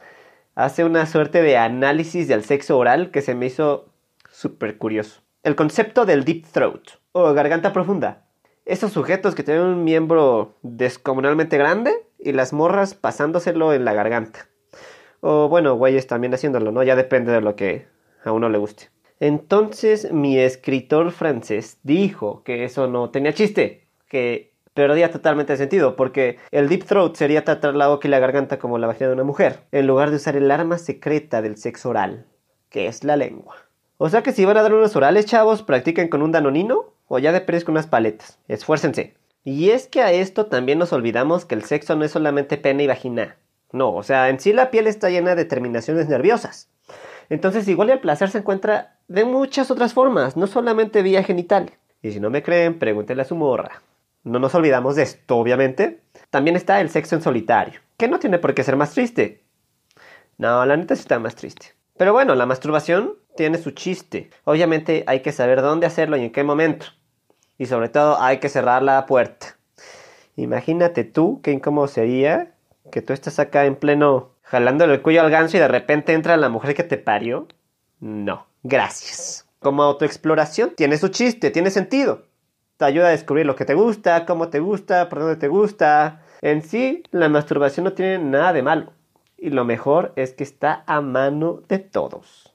hace 0.55 0.83
una 0.83 1.05
suerte 1.05 1.43
de 1.43 1.57
análisis 1.57 2.27
del 2.27 2.43
sexo 2.43 2.75
oral 2.75 3.11
que 3.11 3.21
se 3.21 3.35
me 3.35 3.45
hizo 3.45 3.93
súper 4.31 4.79
curioso. 4.79 5.21
El 5.43 5.55
concepto 5.55 6.07
del 6.07 6.23
deep 6.23 6.47
throat 6.51 6.89
o 7.11 7.31
garganta 7.35 7.71
profunda. 7.71 8.25
Esos 8.65 8.91
sujetos 8.91 9.35
que 9.35 9.43
tienen 9.43 9.63
un 9.63 9.83
miembro 9.83 10.57
descomunalmente 10.63 11.59
grande 11.59 11.93
y 12.17 12.31
las 12.31 12.51
morras 12.51 12.95
pasándoselo 12.95 13.73
en 13.73 13.85
la 13.85 13.93
garganta. 13.93 14.47
O 15.21 15.49
bueno, 15.49 15.75
güeyes 15.75 16.07
también 16.07 16.33
haciéndolo, 16.33 16.71
¿no? 16.71 16.81
Ya 16.81 16.95
depende 16.95 17.31
de 17.31 17.41
lo 17.41 17.55
que 17.55 17.85
a 18.23 18.31
uno 18.31 18.49
le 18.49 18.57
guste. 18.57 18.89
Entonces 19.19 20.11
mi 20.11 20.39
escritor 20.39 21.11
francés 21.11 21.77
dijo 21.83 22.41
que 22.43 22.63
eso 22.63 22.87
no 22.87 23.11
tenía 23.11 23.33
chiste, 23.33 23.87
que 24.07 24.56
perdía 24.77 25.09
totalmente 25.09 25.57
sentido, 25.57 25.95
porque 25.95 26.37
el 26.51 26.69
deep 26.69 26.85
throat 26.85 27.15
sería 27.15 27.43
tratar 27.43 27.73
la 27.73 27.87
boca 27.87 28.07
y 28.07 28.11
la 28.11 28.19
garganta 28.19 28.59
como 28.59 28.77
la 28.77 28.85
vagina 28.85 29.07
de 29.07 29.15
una 29.15 29.23
mujer, 29.23 29.61
en 29.71 29.87
lugar 29.87 30.11
de 30.11 30.17
usar 30.17 30.35
el 30.35 30.51
arma 30.51 30.77
secreta 30.77 31.41
del 31.41 31.57
sexo 31.57 31.89
oral, 31.89 32.27
que 32.69 32.85
es 32.85 33.03
la 33.03 33.15
lengua. 33.15 33.55
O 33.97 34.07
sea 34.09 34.21
que 34.21 34.31
si 34.31 34.45
van 34.45 34.55
a 34.55 34.61
dar 34.61 34.75
unos 34.75 34.95
orales, 34.95 35.25
chavos, 35.25 35.63
practiquen 35.63 36.09
con 36.09 36.21
un 36.21 36.31
danonino 36.31 36.93
o 37.07 37.17
ya 37.17 37.31
de 37.31 37.41
perez 37.41 37.65
con 37.65 37.73
unas 37.73 37.87
paletas. 37.87 38.37
Esfuércense. 38.47 39.15
Y 39.43 39.71
es 39.71 39.87
que 39.87 40.01
a 40.01 40.11
esto 40.11 40.45
también 40.45 40.77
nos 40.77 40.93
olvidamos 40.93 41.45
que 41.45 41.55
el 41.55 41.63
sexo 41.63 41.95
no 41.95 42.05
es 42.05 42.11
solamente 42.11 42.57
pene 42.57 42.83
y 42.83 42.87
vagina. 42.87 43.35
No, 43.71 43.95
o 43.95 44.03
sea, 44.03 44.29
en 44.29 44.39
sí 44.39 44.53
la 44.53 44.69
piel 44.69 44.85
está 44.85 45.09
llena 45.09 45.33
de 45.33 45.45
terminaciones 45.45 46.07
nerviosas. 46.07 46.69
Entonces, 47.29 47.67
igual 47.67 47.89
el 47.89 47.99
placer 47.99 48.29
se 48.29 48.37
encuentra 48.37 48.99
de 49.07 49.25
muchas 49.25 49.71
otras 49.71 49.95
formas, 49.95 50.37
no 50.37 50.45
solamente 50.45 51.01
vía 51.01 51.23
genital. 51.23 51.71
Y 52.03 52.11
si 52.11 52.19
no 52.19 52.29
me 52.29 52.43
creen, 52.43 52.77
pregúntenle 52.77 53.23
a 53.23 53.25
su 53.25 53.35
morra. 53.35 53.81
No 54.27 54.39
nos 54.39 54.53
olvidamos 54.55 54.97
de 54.97 55.03
esto, 55.03 55.37
obviamente. 55.37 56.01
También 56.29 56.57
está 56.57 56.81
el 56.81 56.89
sexo 56.89 57.15
en 57.15 57.21
solitario, 57.21 57.79
que 57.95 58.09
no 58.09 58.19
tiene 58.19 58.39
por 58.39 58.53
qué 58.53 58.63
ser 58.63 58.75
más 58.75 58.91
triste. 58.91 59.45
No, 60.37 60.65
la 60.65 60.75
neta 60.75 60.95
sí 60.95 61.01
está 61.01 61.17
más 61.17 61.35
triste. 61.35 61.75
Pero 61.95 62.11
bueno, 62.11 62.35
la 62.35 62.45
masturbación 62.45 63.13
tiene 63.37 63.57
su 63.57 63.71
chiste. 63.71 64.29
Obviamente 64.43 65.05
hay 65.07 65.21
que 65.21 65.31
saber 65.31 65.61
dónde 65.61 65.87
hacerlo 65.87 66.17
y 66.17 66.25
en 66.25 66.31
qué 66.33 66.43
momento. 66.43 66.87
Y 67.57 67.67
sobre 67.67 67.87
todo 67.87 68.21
hay 68.21 68.39
que 68.39 68.49
cerrar 68.49 68.83
la 68.83 69.05
puerta. 69.05 69.57
Imagínate 70.35 71.05
tú 71.05 71.39
qué 71.41 71.51
incómodo 71.51 71.87
sería 71.87 72.53
que 72.91 73.01
tú 73.01 73.13
estás 73.13 73.39
acá 73.39 73.65
en 73.65 73.77
pleno 73.77 74.33
jalándole 74.43 74.95
el 74.95 75.01
cuello 75.01 75.21
al 75.21 75.31
ganso 75.31 75.55
y 75.55 75.61
de 75.61 75.69
repente 75.69 76.13
entra 76.13 76.35
la 76.35 76.49
mujer 76.49 76.75
que 76.75 76.83
te 76.83 76.97
parió. 76.97 77.47
No, 78.01 78.45
gracias. 78.61 79.47
Como 79.59 79.83
autoexploración 79.83 80.71
tiene 80.75 80.97
su 80.97 81.07
chiste, 81.07 81.49
tiene 81.49 81.71
sentido. 81.71 82.27
Te 82.77 82.85
ayuda 82.85 83.07
a 83.07 83.09
descubrir 83.09 83.47
lo 83.47 83.55
que 83.55 83.65
te 83.65 83.73
gusta, 83.73 84.27
cómo 84.27 84.49
te 84.49 84.59
gusta, 84.59 85.09
por 85.09 85.19
dónde 85.19 85.37
te 85.37 85.47
gusta. 85.47 86.21
En 86.41 86.61
sí, 86.61 87.01
la 87.09 87.27
masturbación 87.27 87.85
no 87.85 87.93
tiene 87.93 88.19
nada 88.19 88.53
de 88.53 88.61
malo. 88.61 88.93
Y 89.35 89.49
lo 89.49 89.65
mejor 89.65 90.13
es 90.15 90.33
que 90.33 90.43
está 90.43 90.83
a 90.85 91.01
mano 91.01 91.63
de 91.67 91.79
todos. 91.79 92.53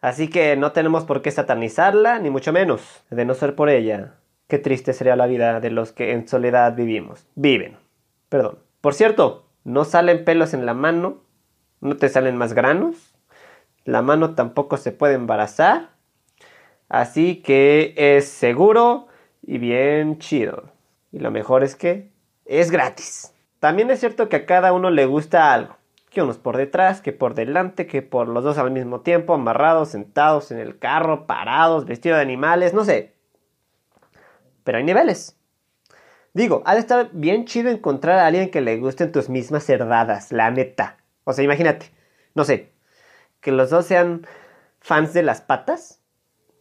Así 0.00 0.28
que 0.28 0.56
no 0.56 0.72
tenemos 0.72 1.04
por 1.04 1.22
qué 1.22 1.30
satanizarla, 1.30 2.18
ni 2.18 2.30
mucho 2.30 2.52
menos, 2.52 3.04
de 3.10 3.24
no 3.24 3.34
ser 3.34 3.54
por 3.54 3.70
ella. 3.70 4.16
Qué 4.48 4.58
triste 4.58 4.92
sería 4.92 5.14
la 5.14 5.26
vida 5.26 5.60
de 5.60 5.70
los 5.70 5.92
que 5.92 6.10
en 6.10 6.26
soledad 6.26 6.74
vivimos. 6.74 7.28
Viven. 7.36 7.76
Perdón. 8.28 8.58
Por 8.80 8.92
cierto, 8.92 9.46
no 9.62 9.84
salen 9.84 10.24
pelos 10.24 10.52
en 10.52 10.66
la 10.66 10.74
mano, 10.74 11.22
no 11.80 11.96
te 11.96 12.08
salen 12.08 12.36
más 12.36 12.54
granos, 12.54 13.14
la 13.84 14.02
mano 14.02 14.34
tampoco 14.34 14.76
se 14.78 14.90
puede 14.90 15.14
embarazar, 15.14 15.93
así 17.00 17.42
que 17.42 17.94
es 17.96 18.28
seguro 18.28 19.08
y 19.42 19.58
bien 19.58 20.18
chido. 20.18 20.70
Y 21.12 21.18
lo 21.18 21.30
mejor 21.30 21.62
es 21.62 21.76
que 21.76 22.10
es 22.44 22.70
gratis. 22.70 23.32
También 23.60 23.90
es 23.90 24.00
cierto 24.00 24.28
que 24.28 24.36
a 24.36 24.46
cada 24.46 24.72
uno 24.72 24.90
le 24.90 25.06
gusta 25.06 25.52
algo. 25.52 25.76
Que 26.10 26.22
unos 26.22 26.38
por 26.38 26.56
detrás, 26.56 27.00
que 27.00 27.12
por 27.12 27.34
delante, 27.34 27.86
que 27.86 28.02
por 28.02 28.28
los 28.28 28.44
dos 28.44 28.58
al 28.58 28.70
mismo 28.70 29.00
tiempo, 29.00 29.34
amarrados, 29.34 29.90
sentados 29.90 30.52
en 30.52 30.58
el 30.58 30.78
carro, 30.78 31.26
parados, 31.26 31.86
vestidos 31.86 32.18
de 32.18 32.22
animales, 32.22 32.74
no 32.74 32.84
sé. 32.84 33.14
Pero 34.62 34.78
hay 34.78 34.84
niveles. 34.84 35.36
Digo, 36.34 36.62
ha 36.66 36.74
de 36.74 36.80
estar 36.80 37.10
bien 37.12 37.44
chido 37.44 37.70
encontrar 37.70 38.18
a 38.18 38.26
alguien 38.26 38.50
que 38.50 38.60
le 38.60 38.76
gusten 38.78 39.12
tus 39.12 39.28
mismas 39.28 39.64
cerdadas, 39.64 40.32
la 40.32 40.50
neta. 40.50 40.98
O 41.24 41.32
sea, 41.32 41.44
imagínate, 41.44 41.90
no 42.34 42.44
sé, 42.44 42.72
que 43.40 43.52
los 43.52 43.70
dos 43.70 43.86
sean 43.86 44.26
fans 44.80 45.14
de 45.14 45.22
las 45.22 45.40
patas. 45.40 46.00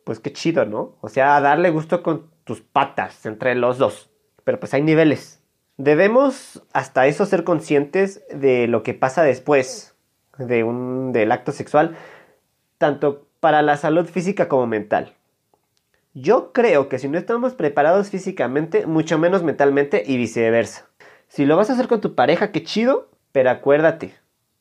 Pues 0.03 0.19
qué 0.19 0.33
chido, 0.33 0.65
¿no? 0.65 0.95
O 1.01 1.09
sea, 1.09 1.39
darle 1.41 1.69
gusto 1.69 2.03
con 2.03 2.29
tus 2.43 2.61
patas 2.61 3.25
entre 3.25 3.55
los 3.55 3.77
dos. 3.77 4.09
Pero 4.43 4.59
pues 4.59 4.73
hay 4.73 4.81
niveles. 4.81 5.41
Debemos 5.77 6.63
hasta 6.73 7.07
eso 7.07 7.25
ser 7.25 7.43
conscientes 7.43 8.23
de 8.33 8.67
lo 8.67 8.83
que 8.83 8.93
pasa 8.93 9.23
después 9.23 9.95
de 10.37 10.63
un, 10.63 11.11
del 11.11 11.31
acto 11.31 11.51
sexual, 11.51 11.95
tanto 12.77 13.27
para 13.39 13.61
la 13.61 13.77
salud 13.77 14.05
física 14.05 14.47
como 14.47 14.67
mental. 14.67 15.13
Yo 16.13 16.53
creo 16.53 16.89
que 16.89 16.99
si 16.99 17.07
no 17.07 17.17
estamos 17.17 17.55
preparados 17.55 18.09
físicamente, 18.09 18.85
mucho 18.85 19.17
menos 19.17 19.41
mentalmente 19.41 20.03
y 20.05 20.17
viceversa. 20.17 20.87
Si 21.27 21.45
lo 21.45 21.57
vas 21.57 21.69
a 21.69 21.73
hacer 21.73 21.87
con 21.87 22.01
tu 22.01 22.13
pareja, 22.13 22.51
qué 22.51 22.63
chido, 22.63 23.09
pero 23.31 23.49
acuérdate, 23.49 24.13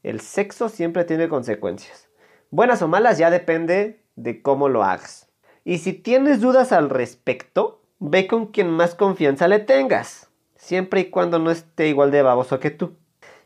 el 0.03 0.21
sexo 0.21 0.71
siempre 0.71 1.05
tiene 1.05 1.29
consecuencias. 1.29 2.09
Buenas 2.51 2.81
o 2.81 2.89
malas 2.89 3.19
ya 3.19 3.31
depende 3.31 4.03
de 4.17 4.41
cómo 4.41 4.71
lo 4.71 4.83
hagas. 4.83 5.29
Y 5.65 5.79
si 5.79 5.93
tienes 5.93 6.41
dudas 6.41 6.73
al 6.73 6.91
respecto, 6.91 7.83
ve 8.01 8.27
con 8.27 8.47
quien 8.47 8.69
más 8.69 8.95
confianza 8.95 9.47
le 9.47 9.61
tengas, 9.61 10.29
siempre 10.57 11.01
y 11.01 11.05
cuando 11.11 11.39
no 11.39 11.51
esté 11.51 11.89
igual 11.89 12.11
de 12.11 12.23
baboso 12.23 12.59
que 12.59 12.71
tú. 12.71 12.97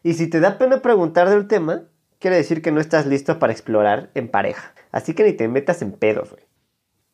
Y 0.02 0.14
si 0.14 0.30
te 0.30 0.40
da 0.40 0.56
pena 0.56 0.80
preguntar 0.80 1.28
del 1.28 1.46
tema, 1.46 1.82
quiere 2.18 2.36
decir 2.36 2.62
que 2.62 2.72
no 2.72 2.80
estás 2.80 3.06
listo 3.06 3.38
para 3.38 3.52
explorar 3.52 4.10
en 4.14 4.28
pareja. 4.28 4.72
Así 4.92 5.14
que 5.14 5.24
ni 5.24 5.32
te 5.32 5.48
metas 5.48 5.82
en 5.82 5.92
pedos, 5.92 6.30
güey. 6.30 6.44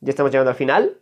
Ya 0.01 0.11
estamos 0.11 0.31
llegando 0.31 0.51
al 0.51 0.57
final. 0.57 0.99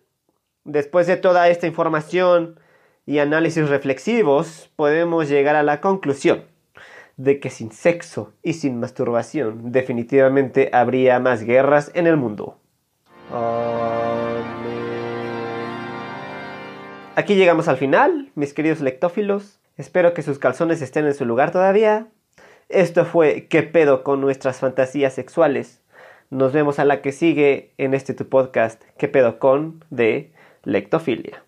Después 0.64 1.06
de 1.06 1.16
toda 1.16 1.48
esta 1.48 1.66
información 1.66 2.58
y 3.06 3.18
análisis 3.18 3.68
reflexivos, 3.68 4.70
podemos 4.76 5.28
llegar 5.28 5.56
a 5.56 5.62
la 5.62 5.80
conclusión 5.80 6.44
de 7.16 7.38
que 7.38 7.50
sin 7.50 7.70
sexo 7.70 8.32
y 8.42 8.54
sin 8.54 8.80
masturbación 8.80 9.72
definitivamente 9.72 10.70
habría 10.72 11.18
más 11.18 11.42
guerras 11.42 11.90
en 11.94 12.06
el 12.06 12.16
mundo. 12.16 12.58
Aquí 17.16 17.34
llegamos 17.34 17.68
al 17.68 17.76
final, 17.76 18.30
mis 18.34 18.54
queridos 18.54 18.80
lectófilos. 18.80 19.58
Espero 19.76 20.14
que 20.14 20.22
sus 20.22 20.38
calzones 20.38 20.80
estén 20.80 21.06
en 21.06 21.14
su 21.14 21.24
lugar 21.24 21.50
todavía. 21.50 22.06
Esto 22.68 23.04
fue 23.04 23.46
¿Qué 23.48 23.62
pedo 23.62 24.04
con 24.04 24.20
nuestras 24.20 24.60
fantasías 24.60 25.14
sexuales? 25.14 25.80
Nos 26.30 26.52
vemos 26.52 26.78
a 26.78 26.84
la 26.84 27.02
que 27.02 27.12
sigue 27.12 27.72
en 27.78 27.94
este 27.94 28.14
tu 28.14 28.28
podcast, 28.28 28.82
¿Qué 28.96 29.08
pedo 29.08 29.38
con? 29.38 29.84
de 29.90 30.32
Lectofilia. 30.62 31.42